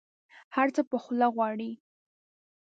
[0.55, 1.71] هر څه په خوله غواړي.